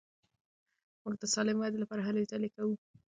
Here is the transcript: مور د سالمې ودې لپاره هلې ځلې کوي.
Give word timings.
مور 1.01 1.13
د 1.21 1.23
سالمې 1.33 1.59
ودې 1.61 1.79
لپاره 1.83 2.01
هلې 2.07 2.29
ځلې 2.31 2.49
کوي. 2.55 2.75